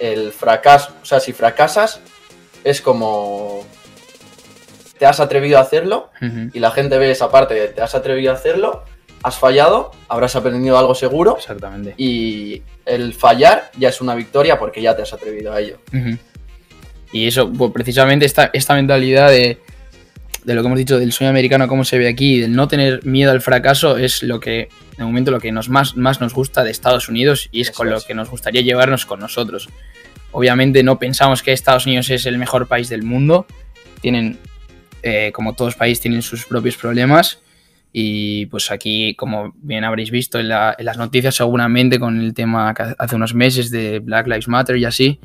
el 0.00 0.32
fracaso, 0.32 0.92
o 1.02 1.04
sea, 1.04 1.20
si 1.20 1.32
fracasas, 1.32 2.00
es 2.64 2.80
como 2.80 3.64
te 4.98 5.06
has 5.06 5.20
atrevido 5.20 5.58
a 5.58 5.62
hacerlo 5.62 6.10
y 6.52 6.58
la 6.58 6.70
gente 6.70 6.98
ve 6.98 7.10
esa 7.10 7.30
parte 7.30 7.54
de 7.54 7.68
te 7.68 7.80
has 7.80 7.94
atrevido 7.94 8.32
a 8.32 8.34
hacerlo, 8.34 8.84
has 9.22 9.38
fallado, 9.38 9.92
habrás 10.08 10.36
aprendido 10.36 10.78
algo 10.78 10.94
seguro 10.94 11.36
Exactamente. 11.38 11.94
y 11.96 12.62
el 12.84 13.14
fallar 13.14 13.70
ya 13.78 13.88
es 13.88 14.00
una 14.00 14.14
victoria 14.14 14.58
porque 14.58 14.82
ya 14.82 14.94
te 14.94 15.02
has 15.02 15.12
atrevido 15.12 15.52
a 15.52 15.60
ello. 15.60 15.78
Y 17.12 17.26
eso, 17.26 17.50
pues, 17.50 17.72
precisamente 17.72 18.26
esta, 18.26 18.50
esta 18.52 18.74
mentalidad 18.74 19.30
de, 19.30 19.58
de 20.44 20.54
lo 20.54 20.60
que 20.60 20.66
hemos 20.66 20.78
dicho 20.78 20.98
del 20.98 21.12
sueño 21.12 21.30
americano, 21.30 21.66
cómo 21.66 21.84
se 21.84 21.98
ve 21.98 22.08
aquí, 22.08 22.38
del 22.38 22.54
no 22.54 22.68
tener 22.68 23.04
miedo 23.04 23.30
al 23.32 23.40
fracaso, 23.40 23.96
es 23.96 24.22
lo 24.22 24.38
que, 24.38 24.68
de 25.00 25.10
momento, 25.10 25.30
lo 25.30 25.40
que 25.40 25.50
nos 25.52 25.68
más, 25.68 25.96
más 25.96 26.20
nos 26.20 26.32
gusta 26.34 26.62
de 26.64 26.70
Estados 26.70 27.08
Unidos 27.08 27.48
y 27.52 27.60
es 27.62 27.68
Eso 27.68 27.76
con 27.76 27.90
lo 27.90 28.00
que 28.00 28.14
nos 28.14 28.30
gustaría 28.30 28.60
llevarnos 28.62 29.06
con 29.06 29.20
nosotros. 29.20 29.68
Obviamente 30.32 30.82
no 30.82 30.98
pensamos 30.98 31.42
que 31.42 31.52
Estados 31.52 31.86
Unidos 31.86 32.08
es 32.10 32.26
el 32.26 32.38
mejor 32.38 32.68
país 32.68 32.88
del 32.88 33.02
mundo. 33.02 33.46
Tienen, 34.00 34.38
eh, 35.02 35.32
como 35.34 35.54
todos 35.54 35.74
países, 35.74 36.00
tienen 36.00 36.22
sus 36.22 36.46
propios 36.46 36.76
problemas. 36.76 37.40
Y 37.92 38.46
pues 38.46 38.70
aquí, 38.70 39.14
como 39.16 39.52
bien 39.56 39.82
habréis 39.82 40.12
visto 40.12 40.38
en, 40.38 40.48
la- 40.48 40.76
en 40.78 40.84
las 40.84 40.96
noticias, 40.96 41.34
seguramente 41.34 41.98
con 41.98 42.20
el 42.20 42.32
tema 42.34 42.72
que 42.74 42.94
hace 42.96 43.16
unos 43.16 43.34
meses 43.34 43.70
de 43.72 43.98
Black 43.98 44.28
Lives 44.28 44.46
Matter 44.46 44.76
y 44.76 44.84
así, 44.84 45.18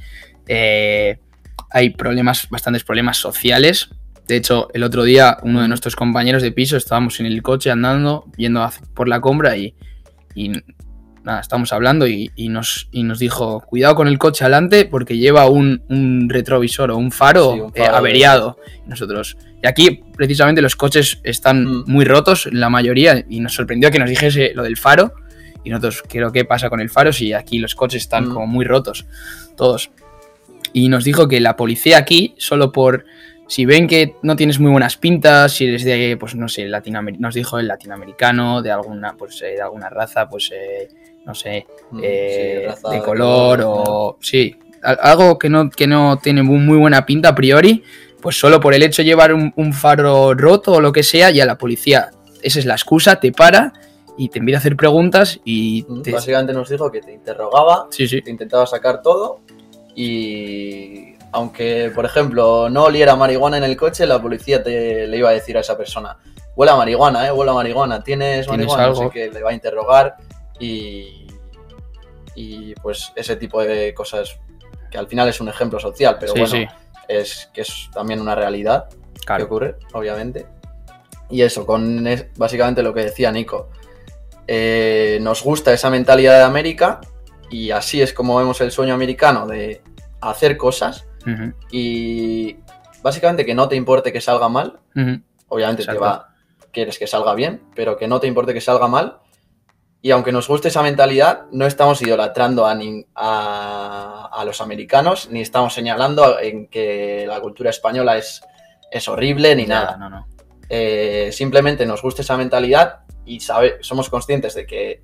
eh, 0.47 1.19
hay 1.69 1.91
problemas, 1.91 2.49
bastantes 2.49 2.83
problemas 2.83 3.17
sociales. 3.17 3.89
De 4.27 4.35
hecho, 4.35 4.69
el 4.73 4.83
otro 4.83 5.03
día 5.03 5.37
uno 5.43 5.61
de 5.61 5.67
nuestros 5.67 5.95
compañeros 5.95 6.41
de 6.41 6.51
piso 6.51 6.77
estábamos 6.77 7.19
en 7.19 7.25
el 7.27 7.41
coche 7.43 7.69
andando, 7.71 8.25
yendo 8.37 8.61
a- 8.63 8.73
por 8.93 9.07
la 9.07 9.21
compra 9.21 9.55
y, 9.55 9.75
y 10.33 10.49
nada, 11.23 11.41
estábamos 11.41 11.71
hablando 11.73 12.07
y, 12.07 12.31
y 12.35 12.49
nos, 12.49 12.87
y 12.91 13.03
nos 13.03 13.19
dijo, 13.19 13.61
cuidado 13.67 13.95
con 13.95 14.07
el 14.07 14.17
coche 14.17 14.43
adelante 14.43 14.85
porque 14.85 15.17
lleva 15.17 15.47
un, 15.47 15.83
un 15.89 16.27
retrovisor 16.29 16.91
o 16.91 16.97
un 16.97 17.11
faro, 17.11 17.53
Sí, 17.53 17.59
un 17.59 17.71
eh, 17.75 17.85
averiado. 17.85 18.57
Y 18.85 18.89
nosotros, 18.89 19.37
y 19.63 19.67
aquí 19.67 20.01
precisamente 20.15 20.61
los 20.61 20.75
coches 20.75 21.19
están 21.23 21.65
Mm. 21.65 21.83
muy 21.87 22.05
rotos, 22.05 22.47
la 22.51 22.69
mayoría, 22.69 23.23
y 23.29 23.39
nos 23.39 23.53
sorprendió 23.53 23.91
que 23.91 23.99
nos 23.99 24.09
dijese 24.09 24.53
lo 24.55 24.63
del 24.63 24.77
faro. 24.77 25.13
Y 25.63 25.69
nosotros, 25.71 26.03
creo 26.07 26.31
que 26.31 26.45
pasa 26.45 26.69
con 26.69 26.79
el 26.79 26.91
faro 26.91 27.11
si 27.11 27.33
aquí 27.33 27.57
los 27.59 27.73
coches 27.75 28.03
están 28.03 28.29
Mm. 28.29 28.33
como 28.33 28.47
muy 28.47 28.65
rotos, 28.65 29.05
todos. 29.57 29.89
Y 30.73 30.89
nos 30.89 31.03
dijo 31.05 31.27
que 31.27 31.39
la 31.39 31.55
policía 31.55 31.97
aquí, 31.97 32.35
solo 32.37 32.71
por 32.71 33.05
si 33.47 33.65
ven 33.65 33.87
que 33.87 34.15
no 34.23 34.35
tienes 34.35 34.59
muy 34.59 34.71
buenas 34.71 34.97
pintas, 34.97 35.53
si 35.53 35.65
eres 35.65 35.83
de, 35.85 36.17
pues 36.19 36.35
no 36.35 36.47
sé, 36.47 36.67
latinoamer- 36.67 37.17
nos 37.19 37.35
dijo 37.35 37.59
el 37.59 37.67
latinoamericano, 37.67 38.61
de 38.61 38.71
alguna, 38.71 39.13
pues 39.17 39.41
eh, 39.41 39.51
de 39.55 39.61
alguna 39.61 39.89
raza, 39.89 40.27
pues 40.27 40.51
eh, 40.53 40.87
no 41.25 41.33
sé, 41.35 41.65
Mm, 41.91 41.99
eh, 42.03 42.57
sí, 42.61 42.67
raza 42.67 42.89
de 42.89 43.01
color 43.03 43.61
o 43.65 44.17
sí, 44.21 44.55
al- 44.81 44.97
algo 45.01 45.37
que 45.37 45.49
no, 45.49 45.69
que 45.69 45.85
no 45.87 46.17
tiene 46.17 46.41
muy, 46.43 46.77
buena 46.77 47.05
pinta 47.05 47.29
a 47.29 47.35
priori, 47.35 47.83
pues 48.21 48.39
solo 48.39 48.59
por 48.59 48.73
el 48.73 48.81
hecho 48.83 49.01
de 49.03 49.07
llevar 49.07 49.33
un, 49.33 49.53
un 49.55 49.73
faro 49.73 50.33
roto 50.33 50.73
o 50.73 50.81
lo 50.81 50.91
que 50.91 51.03
sea, 51.03 51.29
ya 51.29 51.45
la 51.45 51.57
policía, 51.57 52.09
esa 52.41 52.59
es 52.59 52.65
la 52.65 52.73
excusa, 52.73 53.19
te 53.19 53.31
para 53.31 53.73
y 54.17 54.29
te 54.29 54.39
empieza 54.39 54.57
a 54.57 54.61
hacer 54.61 54.75
preguntas 54.75 55.39
y 55.45 55.85
Mm, 55.87 56.01
te... 56.01 56.11
Básicamente 56.11 56.53
nos 56.53 56.69
dijo 56.69 56.91
que 56.91 57.01
te 57.01 57.13
interrogaba 57.13 57.87
Sí, 57.91 58.07
sí, 58.07 58.21
te 58.21 58.31
intentaba 58.31 58.65
sacar 58.65 59.01
todo 59.03 59.41
y 59.95 61.14
aunque, 61.35 61.91
por 61.93 62.05
ejemplo, 62.05 62.69
no 62.69 62.85
oliera 62.85 63.15
marihuana 63.17 63.57
en 63.57 63.65
el 63.65 63.75
coche, 63.75 64.05
la 64.05 64.21
policía 64.21 64.63
te, 64.63 65.05
le 65.05 65.17
iba 65.17 65.29
a 65.29 65.33
decir 65.33 65.57
a 65.57 65.59
esa 65.59 65.77
persona, 65.77 66.17
huele 66.55 66.71
a 66.71 66.77
marihuana, 66.77 67.27
eh, 67.27 67.31
huele 67.31 67.51
a 67.51 67.53
marihuana, 67.53 68.01
¿tienes 68.01 68.45
¿Tienes 68.45 68.47
marihuana? 68.47 68.83
No 68.83 68.87
algo? 68.89 69.03
sé 69.03 69.09
qué, 69.11 69.29
le 69.29 69.43
va 69.43 69.49
a 69.49 69.53
interrogar 69.53 70.15
y, 70.61 71.27
y 72.35 72.73
pues 72.75 73.11
ese 73.17 73.35
tipo 73.35 73.61
de 73.61 73.93
cosas 73.93 74.37
que 74.89 74.97
al 74.97 75.07
final 75.07 75.27
es 75.27 75.41
un 75.41 75.49
ejemplo 75.49 75.77
social, 75.77 76.15
pero 76.19 76.31
sí, 76.33 76.39
bueno, 76.39 76.55
sí, 76.55 76.67
es 77.09 77.49
que 77.53 77.61
es 77.61 77.89
también 77.93 78.21
una 78.21 78.33
realidad 78.33 78.85
que 79.37 79.43
ocurre, 79.43 79.75
obviamente. 79.93 80.47
Y 81.29 81.41
eso, 81.41 81.65
con 81.65 82.07
es- 82.07 82.27
básicamente 82.37 82.81
lo 82.81 82.93
que 82.93 83.01
decía 83.01 83.29
Nico. 83.31 83.69
Eh, 84.47 85.17
nos 85.21 85.43
gusta 85.43 85.73
esa 85.73 85.89
mentalidad 85.89 86.37
de 86.37 86.43
América 86.43 87.01
y 87.49 87.71
así 87.71 88.01
es 88.01 88.13
como 88.13 88.37
vemos 88.37 88.61
el 88.61 88.71
sueño 88.71 88.93
americano 88.93 89.47
de 89.47 89.81
hacer 90.21 90.55
cosas 90.55 91.05
Y 91.71 92.57
básicamente 93.01 93.45
que 93.45 93.53
no 93.55 93.67
te 93.67 93.75
importe 93.75 94.11
que 94.13 94.21
salga 94.21 94.49
mal. 94.49 94.79
ujú, 94.95 95.21
Obviamente 95.47 95.83
te 95.83 95.91
Exacto. 95.91 96.03
va, 96.03 96.29
quieres 96.71 96.97
que 96.99 97.07
salga 97.07 97.33
bien, 97.35 97.61
pero 97.75 97.97
que 97.97 98.07
no 98.07 98.19
te 98.19 98.27
importe 98.27 98.53
que 98.53 98.61
salga 98.61 98.87
mal. 98.87 99.19
Y 100.01 100.11
aunque 100.11 100.31
nos 100.31 100.47
guste 100.47 100.67
esa 100.67 100.83
mentalidad, 100.83 101.45
no 101.51 101.65
estamos 101.65 102.01
idolatrando 102.01 102.67
a, 102.67 102.77
a, 103.15 104.29
a 104.31 104.45
los 104.45 104.61
americanos, 104.61 105.29
ni 105.31 105.41
estamos 105.41 105.73
señalando 105.73 106.39
en 106.39 106.67
que 106.67 107.25
la 107.27 107.39
cultura 107.41 107.69
española 107.71 108.17
es, 108.17 108.41
es 108.91 109.07
horrible, 109.07 109.55
ni 109.55 109.65
nada. 109.65 109.97
No, 109.97 110.09
no. 110.09 110.27
Eh, 110.69 111.29
simplemente 111.31 111.85
nos 111.85 112.01
gusta 112.01 112.21
esa 112.21 112.37
mentalidad 112.37 112.99
y 113.25 113.39
sabe, 113.39 113.77
somos 113.81 114.09
conscientes 114.09 114.53
de 114.55 114.65
que 114.65 115.01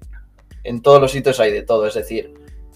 en 0.63 0.81
todos 0.83 1.01
los 1.01 1.11
sitios 1.11 1.39
hay 1.39 1.51
de 1.51 1.63
todo. 1.63 1.87
Es 1.87 1.95
decir, 1.95 2.33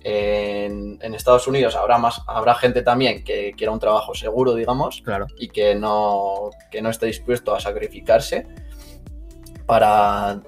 en, 0.08 1.00
en 1.02 1.16
Estados 1.16 1.48
Unidos 1.48 1.76
habrá, 1.76 1.98
más, 1.98 2.22
habrá 2.28 2.54
gente 2.54 2.84
también 2.84 3.24
que 3.24 3.54
quiera 3.58 3.72
un 3.74 3.80
trabajo 3.80 4.14
seguro, 4.14 4.54
digamos, 4.54 5.02
Claro. 5.02 5.26
y 5.40 5.48
que 5.48 5.74
no, 5.74 6.52
que 6.70 6.80
no 6.84 6.92
esté 6.92 7.08
dispuesto 7.08 7.56
a 7.56 7.60
sacrificarse 7.60 8.46
para, 9.66 10.42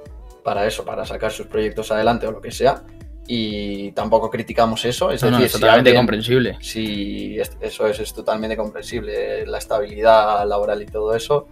para 0.43 0.67
eso, 0.67 0.85
para 0.85 1.05
sacar 1.05 1.31
sus 1.31 1.47
proyectos 1.47 1.91
adelante 1.91 2.27
o 2.27 2.31
lo 2.31 2.39
que 2.41 2.51
sea. 2.51 2.83
Y 3.29 3.91
tampoco 3.93 4.29
criticamos 4.29 4.85
eso. 4.85 5.11
Es 5.11 5.21
No, 5.23 5.31
no, 5.31 5.37
decir, 5.37 5.45
es 5.47 5.51
si 5.53 5.59
totalmente 5.59 5.89
alguien- 5.89 6.01
comprensible. 6.05 6.57
Sí, 6.61 7.37
es- 7.39 7.57
eso 7.59 7.87
es, 7.87 7.99
es 7.99 8.13
totalmente 8.13 8.55
comprensible. 8.55 9.45
La 9.47 9.57
estabilidad 9.57 10.47
laboral 10.47 10.81
y 10.81 10.85
todo 10.85 11.13
eso 11.15 11.47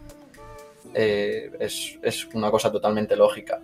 eh, 0.94 1.52
es, 1.60 1.98
es 2.02 2.26
una 2.34 2.50
cosa 2.52 2.72
totalmente 2.72 3.16
lógica. 3.18 3.62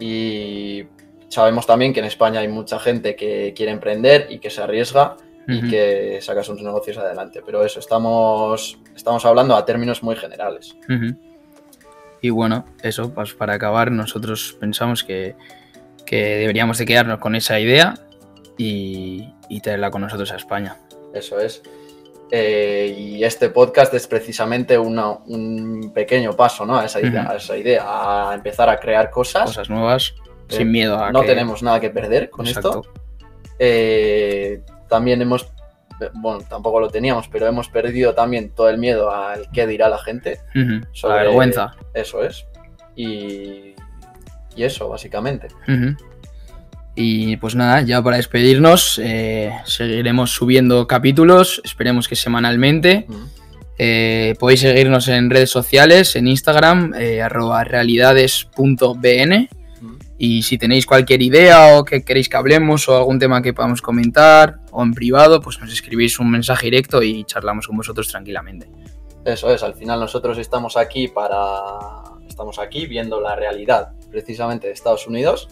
Y 0.00 0.82
sabemos 1.28 1.66
también 1.66 1.92
que 1.92 2.00
en 2.00 2.06
España 2.06 2.40
hay 2.40 2.48
mucha 2.48 2.78
gente 2.78 3.14
que 3.16 3.52
quiere 3.56 3.72
emprender 3.72 4.26
y 4.30 4.38
que 4.38 4.50
se 4.50 4.62
arriesga 4.62 5.16
y 5.50 5.68
que 5.70 6.18
saca 6.20 6.42
sus 6.42 6.60
negocios 6.60 6.98
adelante. 6.98 7.42
Pero 7.44 7.64
eso, 7.64 7.80
estamos, 7.80 8.78
estamos 8.94 9.24
hablando 9.24 9.56
a 9.56 9.64
términos 9.64 10.02
muy 10.02 10.14
generales. 10.14 10.76
Y 12.20 12.30
bueno, 12.30 12.64
eso, 12.82 13.14
pues 13.14 13.32
para 13.34 13.54
acabar, 13.54 13.90
nosotros 13.92 14.56
pensamos 14.60 15.04
que, 15.04 15.36
que 16.04 16.36
deberíamos 16.36 16.76
de 16.78 16.84
quedarnos 16.84 17.18
con 17.18 17.34
esa 17.34 17.58
idea 17.60 17.94
y, 18.58 19.32
y 19.48 19.60
traerla 19.60 19.90
con 19.90 20.02
nosotros 20.02 20.32
a 20.32 20.36
España. 20.36 20.76
Eso 21.14 21.38
es. 21.38 21.62
Eh, 22.30 22.94
y 22.98 23.24
este 23.24 23.48
podcast 23.48 23.94
es 23.94 24.06
precisamente 24.06 24.76
una- 24.76 25.12
un 25.12 25.92
pequeño 25.94 26.34
paso 26.36 26.66
¿no? 26.66 26.76
a, 26.76 26.84
esa 26.84 27.00
idea, 27.00 27.30
a 27.30 27.36
esa 27.36 27.56
idea, 27.56 27.84
a 28.30 28.34
empezar 28.34 28.68
a 28.68 28.78
crear 28.78 29.10
cosas. 29.10 29.44
Cosas 29.44 29.70
nuevas, 29.70 30.14
sin 30.48 30.70
miedo 30.70 31.02
a 31.02 31.10
no 31.12 31.20
que- 31.22 31.26
tenemos 31.28 31.62
nada 31.62 31.80
que 31.80 31.90
perder 31.90 32.30
con 32.30 32.46
Exacto. 32.46 32.82
esto. 32.86 32.92
Eh, 33.58 34.60
también 34.88 35.20
hemos, 35.22 35.42
eh, 36.00 36.08
bueno, 36.14 36.40
tampoco 36.48 36.80
lo 36.80 36.88
teníamos, 36.88 37.28
pero 37.28 37.46
hemos 37.46 37.68
perdido 37.68 38.14
también 38.14 38.50
todo 38.50 38.68
el 38.68 38.78
miedo 38.78 39.10
al 39.10 39.50
qué 39.52 39.66
dirá 39.66 39.88
la 39.88 39.98
gente. 39.98 40.40
Sobre- 40.92 41.14
La 41.16 41.22
vergüenza. 41.22 41.74
Eso 41.94 42.22
es. 42.22 42.46
Y, 42.96 43.74
y 44.56 44.62
eso, 44.64 44.88
básicamente. 44.88 45.48
Y 46.94 47.36
pues 47.36 47.54
nada, 47.54 47.82
ya 47.82 48.02
para 48.02 48.16
despedirnos, 48.16 48.98
eh, 49.02 49.52
seguiremos 49.64 50.30
subiendo 50.32 50.86
capítulos, 50.88 51.60
esperemos 51.64 52.08
que 52.08 52.16
semanalmente. 52.16 53.06
Eh, 53.78 54.34
podéis 54.40 54.60
seguirnos 54.60 55.06
en 55.06 55.30
redes 55.30 55.50
sociales, 55.50 56.16
en 56.16 56.26
Instagram, 56.26 56.94
eh, 56.98 57.22
arroba 57.22 57.62
realidades.bn. 57.62 59.48
Y 60.18 60.42
si 60.42 60.58
tenéis 60.58 60.84
cualquier 60.84 61.22
idea 61.22 61.78
o 61.78 61.84
que 61.84 62.02
queréis 62.02 62.28
que 62.28 62.36
hablemos 62.36 62.88
o 62.88 62.96
algún 62.96 63.20
tema 63.20 63.40
que 63.40 63.54
podamos 63.54 63.80
comentar 63.80 64.58
o 64.72 64.82
en 64.82 64.92
privado, 64.92 65.40
pues 65.40 65.60
nos 65.60 65.72
escribís 65.72 66.18
un 66.18 66.30
mensaje 66.30 66.66
directo 66.66 67.02
y 67.02 67.24
charlamos 67.24 67.68
con 67.68 67.76
vosotros 67.76 68.08
tranquilamente. 68.08 68.68
Eso 69.24 69.52
es, 69.52 69.62
al 69.62 69.74
final 69.74 70.00
nosotros 70.00 70.36
estamos 70.38 70.76
aquí 70.76 71.08
para. 71.08 71.40
Estamos 72.28 72.58
aquí 72.58 72.86
viendo 72.86 73.20
la 73.20 73.34
realidad 73.34 73.92
precisamente 74.10 74.68
de 74.68 74.72
Estados 74.72 75.06
Unidos 75.06 75.48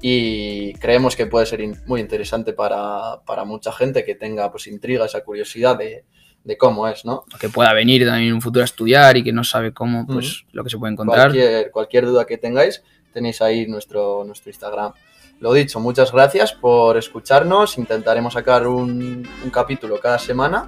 y 0.00 0.72
creemos 0.74 1.16
que 1.16 1.26
puede 1.26 1.44
ser 1.44 1.60
muy 1.86 2.00
interesante 2.00 2.52
para, 2.52 3.20
para 3.26 3.44
mucha 3.44 3.72
gente 3.72 4.04
que 4.04 4.14
tenga 4.14 4.50
pues 4.50 4.66
intriga, 4.66 5.04
esa 5.04 5.22
curiosidad 5.22 5.76
de, 5.76 6.06
de 6.44 6.56
cómo 6.56 6.88
es, 6.88 7.04
¿no? 7.04 7.24
Que 7.38 7.48
pueda 7.48 7.72
venir 7.72 8.06
también 8.06 8.28
en 8.28 8.34
un 8.34 8.42
futuro 8.42 8.62
a 8.62 8.64
estudiar 8.64 9.16
y 9.16 9.22
que 9.22 9.32
no 9.32 9.44
sabe 9.44 9.72
cómo, 9.72 10.06
pues 10.06 10.44
lo 10.52 10.64
que 10.64 10.70
se 10.70 10.78
puede 10.78 10.92
encontrar. 10.92 11.30
Cualquier, 11.30 11.70
cualquier 11.70 12.06
duda 12.06 12.24
que 12.26 12.38
tengáis, 12.38 12.82
tenéis 13.12 13.42
ahí 13.42 13.66
nuestro, 13.66 14.24
nuestro 14.24 14.50
Instagram. 14.50 14.92
lo 15.40 15.52
dicho, 15.52 15.80
muchas 15.80 16.12
gracias 16.12 16.52
por 16.52 16.96
escucharnos. 16.96 17.78
Intentaremos 17.78 18.34
sacar 18.34 18.66
un, 18.66 19.28
un 19.44 19.50
capítulo 19.50 20.00
cada 20.00 20.18
semana 20.18 20.66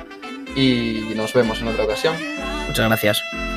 y 0.54 1.12
nos 1.16 1.32
vemos 1.32 1.60
en 1.60 1.68
otra 1.68 1.84
ocasión. 1.84 2.14
Muchas 2.66 2.86
gracias. 2.86 3.51